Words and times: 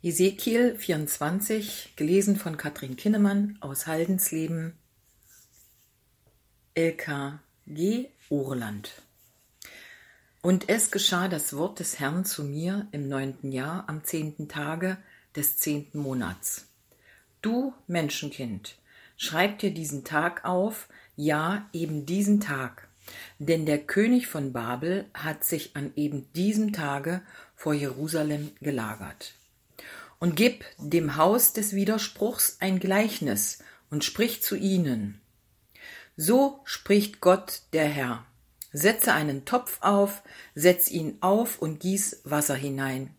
Ezekiel 0.00 0.76
24, 0.76 1.94
gelesen 1.96 2.36
von 2.36 2.56
Katrin 2.56 2.94
Kinnemann 2.94 3.58
aus 3.58 3.88
Haldensleben, 3.88 4.78
LKG 6.76 8.06
Ohrland. 8.28 9.02
Und 10.40 10.68
es 10.68 10.92
geschah 10.92 11.26
das 11.26 11.56
Wort 11.56 11.80
des 11.80 11.98
Herrn 11.98 12.24
zu 12.24 12.44
mir 12.44 12.86
im 12.92 13.08
neunten 13.08 13.50
Jahr 13.50 13.88
am 13.88 14.04
zehnten 14.04 14.48
Tage 14.48 14.98
des 15.34 15.56
zehnten 15.56 15.98
Monats. 15.98 16.68
Du 17.42 17.74
Menschenkind, 17.88 18.76
schreib 19.16 19.58
dir 19.58 19.74
diesen 19.74 20.04
Tag 20.04 20.44
auf, 20.44 20.88
ja 21.16 21.68
eben 21.72 22.06
diesen 22.06 22.38
Tag, 22.38 22.86
denn 23.40 23.66
der 23.66 23.78
König 23.78 24.28
von 24.28 24.52
Babel 24.52 25.06
hat 25.12 25.42
sich 25.42 25.74
an 25.74 25.90
eben 25.96 26.32
diesem 26.34 26.72
Tage 26.72 27.20
vor 27.56 27.74
Jerusalem 27.74 28.52
gelagert. 28.60 29.34
Und 30.18 30.34
gib 30.34 30.64
dem 30.78 31.16
Haus 31.16 31.52
des 31.52 31.74
Widerspruchs 31.74 32.56
ein 32.60 32.80
Gleichnis 32.80 33.58
und 33.90 34.04
sprich 34.04 34.42
zu 34.42 34.56
ihnen. 34.56 35.20
So 36.16 36.60
spricht 36.64 37.20
Gott 37.20 37.62
der 37.72 37.86
Herr. 37.86 38.24
Setze 38.72 39.12
einen 39.12 39.44
Topf 39.44 39.78
auf, 39.80 40.22
setz 40.54 40.90
ihn 40.90 41.18
auf 41.20 41.60
und 41.60 41.80
gieß 41.80 42.22
Wasser 42.24 42.56
hinein. 42.56 43.14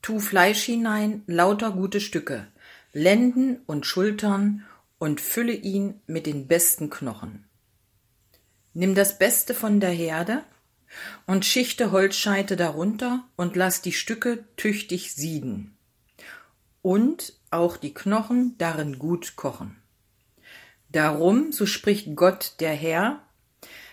Tu 0.00 0.18
Fleisch 0.18 0.62
hinein, 0.62 1.22
lauter 1.26 1.72
gute 1.72 2.00
Stücke, 2.00 2.46
Lenden 2.92 3.60
und 3.66 3.86
Schultern 3.86 4.64
und 4.98 5.20
fülle 5.20 5.52
ihn 5.52 6.00
mit 6.06 6.26
den 6.26 6.46
besten 6.46 6.90
Knochen. 6.90 7.44
Nimm 8.74 8.94
das 8.94 9.18
Beste 9.18 9.54
von 9.54 9.80
der 9.80 9.90
Herde 9.90 10.44
und 11.26 11.44
schichte 11.44 11.90
Holzscheite 11.90 12.56
darunter 12.56 13.24
und 13.36 13.56
lass 13.56 13.82
die 13.82 13.92
Stücke 13.92 14.44
tüchtig 14.56 15.14
sieden 15.14 15.76
und 16.82 17.34
auch 17.50 17.76
die 17.76 17.94
Knochen 17.94 18.56
darin 18.58 18.98
gut 18.98 19.36
kochen. 19.36 19.76
Darum, 20.90 21.52
so 21.52 21.64
spricht 21.64 22.14
Gott 22.16 22.56
der 22.60 22.74
Herr, 22.74 23.22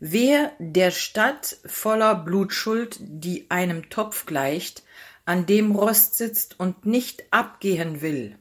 wer 0.00 0.52
der 0.58 0.90
Stadt 0.90 1.58
voller 1.66 2.14
Blutschuld, 2.16 2.96
die 3.00 3.50
einem 3.50 3.90
Topf 3.90 4.26
gleicht, 4.26 4.82
an 5.24 5.46
dem 5.46 5.76
Rost 5.76 6.16
sitzt 6.16 6.58
und 6.58 6.86
nicht 6.86 7.22
abgehen 7.30 8.00
will, 8.00 8.36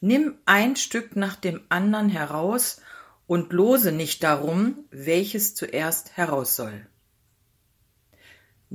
nimm 0.00 0.38
ein 0.46 0.76
Stück 0.76 1.16
nach 1.16 1.36
dem 1.36 1.60
andern 1.68 2.08
heraus 2.08 2.80
und 3.26 3.52
lose 3.52 3.92
nicht 3.92 4.22
darum, 4.22 4.84
welches 4.90 5.54
zuerst 5.54 6.16
heraus 6.16 6.56
soll. 6.56 6.86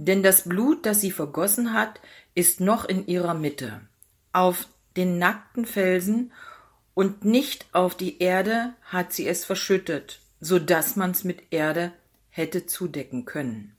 Denn 0.02 0.24
das 0.24 0.44
Blut, 0.44 0.86
das 0.86 1.02
sie 1.02 1.12
vergossen 1.12 1.74
hat, 1.74 2.00
ist 2.34 2.62
noch 2.62 2.86
in 2.86 3.06
ihrer 3.08 3.34
Mitte, 3.34 3.82
auf 4.32 4.70
den 4.96 5.18
nackten 5.18 5.66
Felsen 5.66 6.32
und 6.94 7.26
nicht 7.26 7.66
auf 7.74 7.98
die 7.98 8.20
Erde 8.20 8.74
hat 8.84 9.12
sie 9.12 9.28
es 9.28 9.44
verschüttet, 9.44 10.22
so 10.40 10.58
dass 10.58 10.96
man's 10.96 11.26
mit 11.26 11.52
Erde 11.52 11.92
hätte 12.30 12.66
zudecken 12.66 13.26
können. 13.26 13.76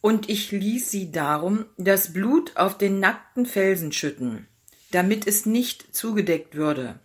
Und 0.00 0.28
ich 0.28 0.50
ließ 0.50 0.90
sie 0.90 1.12
darum 1.12 1.66
das 1.76 2.12
Blut 2.12 2.56
auf 2.56 2.76
den 2.76 2.98
nackten 2.98 3.46
Felsen 3.46 3.92
schütten, 3.92 4.48
damit 4.90 5.28
es 5.28 5.46
nicht 5.46 5.94
zugedeckt 5.94 6.56
würde, 6.56 6.98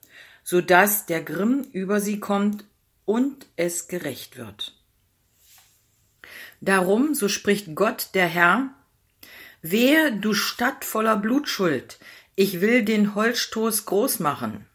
so 0.43 0.59
dass 0.59 1.05
der 1.05 1.21
Grimm 1.21 1.67
über 1.71 2.01
sie 2.01 2.19
kommt 2.19 2.65
und 3.05 3.45
es 3.57 3.87
gerecht 3.87 4.37
wird. 4.37 4.76
Darum, 6.61 7.13
so 7.13 7.29
spricht 7.29 7.75
Gott 7.75 8.09
der 8.13 8.27
Herr, 8.27 8.69
Wehe, 9.61 10.13
du 10.13 10.33
Stadt 10.33 10.85
voller 10.85 11.17
Blutschuld, 11.17 11.99
ich 12.35 12.61
will 12.61 12.85
den 12.85 13.15
Holzstoß 13.15 13.85
groß 13.85 14.19
machen. 14.19 14.65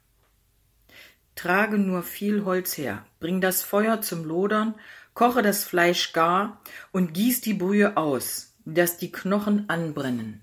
Trage 1.35 1.79
nur 1.79 2.03
viel 2.03 2.45
Holz 2.45 2.77
her, 2.77 3.05
bring 3.21 3.41
das 3.41 3.63
Feuer 3.63 4.01
zum 4.01 4.25
Lodern, 4.25 4.75
koche 5.15 5.43
das 5.43 5.65
Fleisch 5.65 6.13
gar 6.13 6.61
und 6.93 7.15
gieß 7.15 7.41
die 7.41 7.55
Brühe 7.55 7.97
aus, 7.97 8.55
dass 8.65 8.97
die 8.97 9.13
Knochen 9.13 9.69
anbrennen. 9.69 10.43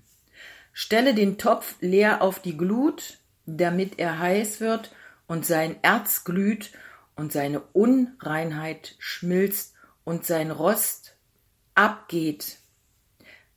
Stelle 0.72 1.14
den 1.14 1.38
Topf 1.38 1.74
leer 1.80 2.22
auf 2.22 2.40
die 2.40 2.56
Glut, 2.56 3.18
damit 3.46 3.98
er 3.98 4.18
heiß 4.18 4.60
wird 4.60 4.92
und 5.26 5.46
sein 5.46 5.76
Erz 5.82 6.24
glüht 6.24 6.72
und 7.16 7.32
seine 7.32 7.60
Unreinheit 7.72 8.94
schmilzt 8.98 9.74
und 10.04 10.26
sein 10.26 10.50
Rost 10.50 11.14
abgeht. 11.74 12.58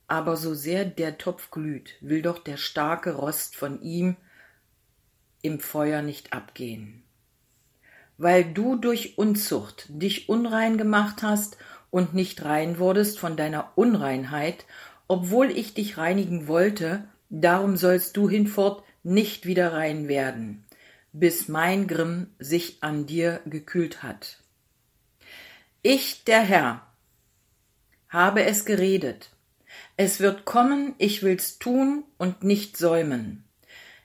Aber 0.08 0.38
so 0.38 0.54
sehr 0.54 0.86
der 0.86 1.18
Topf 1.18 1.52
glüht, 1.52 1.96
will 2.02 2.22
doch 2.22 2.40
der 2.40 2.58
starke 2.58 3.14
Rost 3.16 3.56
von 3.56 3.82
ihm 3.82 4.16
im 5.42 5.60
Feuer 5.60 6.02
nicht 6.02 6.34
abgehen. 6.34 7.04
Weil 8.18 8.46
du 8.54 8.76
durch 8.76 9.18
Unzucht 9.18 9.86
dich 9.90 10.30
unrein 10.30 10.78
gemacht 10.78 11.24
hast 11.24 11.58
und 11.90 12.14
nicht 12.14 12.44
rein 12.44 12.80
wurdest 12.80 13.20
von 13.20 13.36
deiner 13.38 13.72
Unreinheit, 13.76 14.66
obwohl 15.08 15.52
ich 15.52 15.74
dich 15.74 15.98
reinigen 15.98 16.48
wollte, 16.48 17.08
darum 17.30 17.78
sollst 17.78 18.16
du 18.18 18.30
hinfort 18.30 18.84
nicht 19.04 19.46
wieder 19.46 19.74
rein 19.74 20.08
werden, 20.08 20.64
bis 21.12 21.48
mein 21.48 21.88
Grimm 21.88 22.28
sich 22.40 22.82
an 22.82 23.06
dir 23.06 23.42
gekühlt 23.46 24.02
hat. 24.02 24.40
Ich, 25.82 26.24
der 26.24 26.42
Herr, 26.42 26.88
habe 28.14 28.46
es 28.46 28.64
geredet. 28.64 29.32
Es 29.98 30.20
wird 30.20 30.46
kommen, 30.46 30.94
ich 31.00 31.24
will's 31.24 31.58
tun 31.58 32.04
und 32.18 32.44
nicht 32.44 32.78
säumen. 32.78 33.44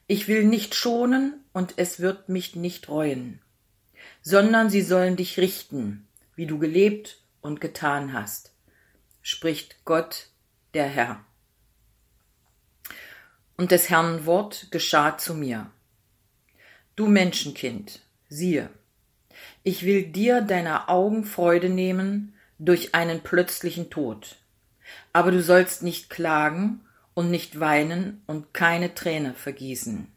Ich 0.06 0.26
will 0.26 0.44
nicht 0.44 0.74
schonen 0.74 1.44
und 1.52 1.74
es 1.76 2.00
wird 2.00 2.30
mich 2.30 2.56
nicht 2.56 2.88
reuen, 2.88 3.42
sondern 4.22 4.70
sie 4.70 4.80
sollen 4.80 5.16
dich 5.16 5.38
richten, 5.38 6.08
wie 6.34 6.46
du 6.46 6.58
gelebt 6.58 7.18
und 7.42 7.60
getan 7.60 8.14
hast, 8.14 8.54
spricht 9.20 9.84
Gott 9.84 10.28
der 10.72 10.86
Herr. 10.86 11.22
Und 13.58 13.70
des 13.70 13.90
Herrn 13.90 14.24
Wort 14.24 14.68
geschah 14.70 15.18
zu 15.18 15.34
mir. 15.34 15.70
Du 16.96 17.06
Menschenkind, 17.06 18.00
siehe, 18.30 18.70
ich 19.62 19.84
will 19.84 20.04
dir 20.04 20.40
deiner 20.40 20.88
Augen 20.88 21.24
Freude 21.24 21.68
nehmen 21.68 22.34
durch 22.58 22.94
einen 22.94 23.20
plötzlichen 23.20 23.90
Tod. 23.90 24.36
Aber 25.12 25.30
du 25.30 25.42
sollst 25.42 25.82
nicht 25.82 26.10
klagen 26.10 26.80
und 27.14 27.30
nicht 27.30 27.60
weinen 27.60 28.22
und 28.26 28.54
keine 28.54 28.94
Träne 28.94 29.34
vergießen. 29.34 30.08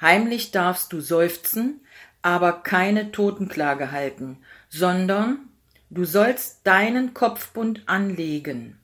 Heimlich 0.00 0.52
darfst 0.52 0.92
du 0.92 1.00
seufzen, 1.00 1.80
aber 2.22 2.62
keine 2.62 3.10
Totenklage 3.10 3.90
halten, 3.90 4.38
sondern 4.68 5.48
du 5.90 6.04
sollst 6.04 6.66
deinen 6.66 7.14
Kopfbund 7.14 7.82
anlegen 7.86 8.78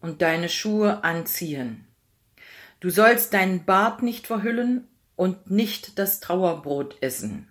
und 0.00 0.22
deine 0.22 0.48
Schuhe 0.48 1.02
anziehen. 1.02 1.86
Du 2.80 2.90
sollst 2.90 3.34
deinen 3.34 3.64
Bart 3.64 4.02
nicht 4.02 4.26
verhüllen 4.26 4.88
und 5.16 5.50
nicht 5.50 5.98
das 5.98 6.20
Trauerbrot 6.20 6.96
essen. 7.02 7.49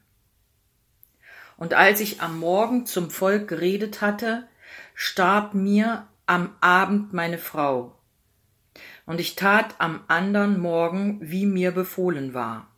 Und 1.60 1.74
als 1.74 2.00
ich 2.00 2.22
am 2.22 2.40
Morgen 2.40 2.86
zum 2.86 3.12
Volk 3.12 3.50
geredet 3.50 4.00
hatte, 4.00 4.48
starb 4.96 5.54
mir 5.54 6.08
am 6.26 6.56
Abend 6.62 7.12
meine 7.12 7.38
Frau. 7.38 8.00
Und 9.06 9.20
ich 9.20 9.36
tat 9.36 9.76
am 9.78 10.02
andern 10.08 10.58
Morgen, 10.58 11.20
wie 11.22 11.46
mir 11.46 11.72
befohlen 11.72 12.34
war. 12.34 12.70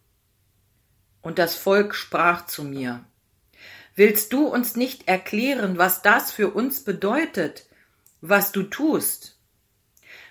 Und 1.22 1.38
das 1.38 1.56
Volk 1.56 1.94
sprach 1.94 2.47
zu 2.47 2.64
mir, 2.64 3.06
Willst 3.94 4.34
du 4.34 4.47
uns 4.47 4.75
nicht 4.75 5.08
erklären, 5.08 5.78
was 5.78 6.02
das 6.02 6.31
für 6.31 6.50
uns 6.50 6.84
bedeutet, 6.84 7.68
was 8.20 8.52
du 8.52 8.64
tust? 8.64 9.38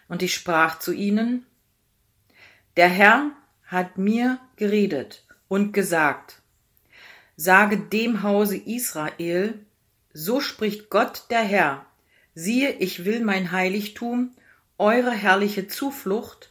Und 0.09 0.23
ich 0.25 0.35
sprach 0.35 0.81
zu 0.81 0.93
ihnen, 0.93 1.47
Der 2.77 2.89
Herr 2.89 3.31
hat 3.65 3.97
mir 3.97 4.41
geredet 4.57 5.25
und 5.47 5.73
gesagt, 5.73 6.40
Sage 7.43 7.79
dem 7.79 8.23
Hause 8.23 8.59
Israel, 8.59 9.55
so 10.13 10.43
spricht 10.43 10.91
Gott 10.91 11.25
der 11.31 11.41
Herr, 11.41 11.87
siehe, 12.35 12.71
ich 12.73 13.07
will 13.07 13.25
mein 13.25 13.51
Heiligtum, 13.51 14.33
eure 14.77 15.13
herrliche 15.13 15.67
Zuflucht, 15.67 16.51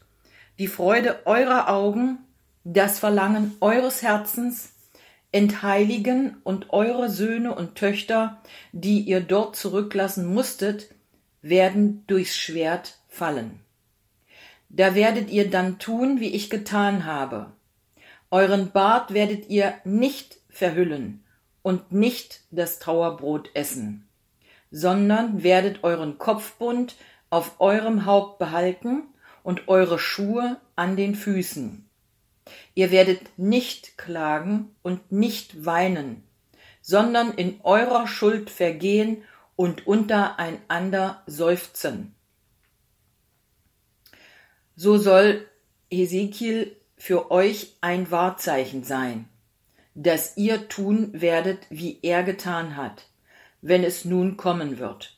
die 0.58 0.66
Freude 0.66 1.28
eurer 1.28 1.70
Augen, 1.70 2.18
das 2.64 2.98
Verlangen 2.98 3.56
eures 3.62 4.02
Herzens, 4.02 4.72
entheiligen 5.32 6.38
und 6.44 6.72
eure 6.72 7.12
Söhne 7.12 7.54
und 7.54 7.76
Töchter, 7.76 8.42
die 8.72 9.02
ihr 9.02 9.22
dort 9.22 9.56
zurücklassen 9.56 10.26
musstet, 10.26 10.90
werden 11.44 12.04
durchs 12.08 12.36
Schwert 12.36 12.98
fallen. 13.10 13.60
Da 14.70 14.96
werdet 14.96 15.30
ihr 15.30 15.52
dann 15.52 15.78
tun, 15.78 16.20
wie 16.20 16.34
ich 16.34 16.50
getan 16.50 17.06
habe. 17.06 17.52
Euren 18.32 18.72
Bart 18.72 19.14
werdet 19.14 19.50
ihr 19.50 19.74
nicht 19.84 20.38
verhüllen 20.50 21.24
und 21.64 21.92
nicht 21.92 22.42
das 22.52 22.78
Trauerbrot 22.78 23.50
essen, 23.56 24.08
sondern 24.70 25.42
werdet 25.42 25.84
euren 25.84 26.20
Kopfbund 26.20 26.96
auf 27.32 27.60
eurem 27.60 28.06
Haupt 28.06 28.38
behalten 28.38 29.04
und 29.42 29.68
eure 29.68 29.98
Schuhe 29.98 30.58
an 30.76 30.96
den 30.96 31.16
Füßen. 31.16 31.90
Ihr 32.76 32.92
werdet 32.92 33.38
nicht 33.38 33.98
klagen 33.98 34.76
und 34.84 35.12
nicht 35.12 35.66
weinen, 35.66 36.24
sondern 36.82 37.34
in 37.34 37.60
eurer 37.64 38.08
Schuld 38.08 38.50
vergehen 38.50 39.24
und 39.56 39.88
untereinander 39.88 41.24
seufzen. 41.26 42.16
So 44.76 44.98
soll 44.98 45.48
Ezekiel 45.90 46.79
für 47.00 47.32
euch 47.32 47.78
ein 47.80 48.12
Wahrzeichen 48.12 48.84
sein, 48.84 49.28
dass 49.96 50.38
ihr 50.38 50.68
tun 50.68 51.10
werdet, 51.14 51.66
wie 51.70 51.98
er 52.04 52.24
getan 52.24 52.76
hat, 52.76 53.08
wenn 53.62 53.84
es 53.84 54.06
nun 54.06 54.38
kommen 54.38 54.78
wird. 54.78 55.18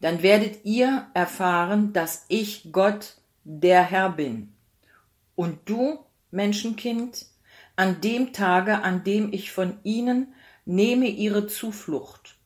Dann 0.00 0.22
werdet 0.22 0.64
ihr 0.64 1.06
erfahren, 1.14 1.92
dass 1.92 2.26
ich 2.28 2.70
Gott, 2.70 3.16
der 3.44 3.82
Herr 3.82 4.10
bin. 4.10 4.52
Und 5.34 5.58
du, 5.64 5.98
Menschenkind, 6.30 7.26
an 7.76 8.02
dem 8.02 8.34
Tage, 8.34 8.82
an 8.82 9.02
dem 9.02 9.32
ich 9.32 9.52
von 9.52 9.78
ihnen 9.82 10.34
nehme 10.66 11.06
ihre 11.06 11.46
Zuflucht 11.46 12.36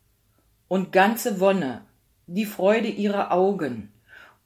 und 0.69 0.93
ganze 0.93 1.41
Wonne, 1.41 1.85
die 2.29 2.47
Freude 2.47 2.89
ihrer 2.89 3.33
Augen 3.33 3.93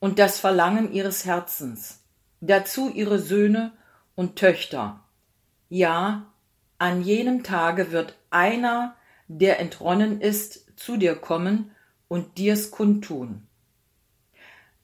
und 0.01 0.19
das 0.19 0.41
Verlangen 0.41 0.93
ihres 0.93 1.27
Herzens, 1.27 2.03
dazu 2.41 2.91
ihre 2.91 3.19
Söhne 3.19 3.73
und 4.19 4.35
Töchter. 4.35 5.05
Ja, 5.69 6.27
an 6.77 7.03
jenem 7.05 7.45
Tage 7.45 7.93
wird 7.93 8.19
einer, 8.31 8.97
der 9.29 9.61
entronnen 9.61 10.21
ist, 10.21 10.77
zu 10.77 10.97
dir 10.97 11.15
kommen 11.15 11.71
und 12.09 12.37
dir's 12.37 12.73
kundtun. 12.73 13.47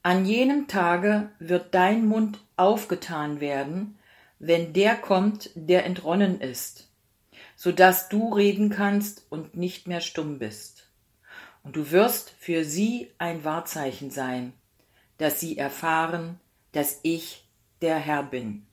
An 0.03 0.25
jenem 0.25 0.69
Tage 0.69 1.31
wird 1.39 1.75
dein 1.75 2.05
Mund 2.05 2.39
aufgetan 2.55 3.41
werden, 3.41 3.99
wenn 4.39 4.71
der 4.71 4.95
kommt, 4.95 5.49
der 5.53 5.85
entronnen 5.85 6.39
ist, 6.39 6.87
so 7.57 7.73
dass 7.73 8.07
du 8.07 8.33
reden 8.33 8.69
kannst 8.69 9.25
und 9.29 9.57
nicht 9.57 9.85
mehr 9.85 9.99
stumm 9.99 10.39
bist. 10.39 10.87
Und 11.61 11.75
du 11.75 11.91
wirst 11.91 12.29
für 12.39 12.63
sie 12.63 13.11
ein 13.17 13.43
Wahrzeichen 13.43 14.11
sein, 14.11 14.53
dass 15.17 15.41
sie 15.41 15.57
erfahren, 15.57 16.39
dass 16.71 17.01
ich 17.03 17.45
der 17.81 17.97
Herr 17.97 18.23
bin. 18.23 18.65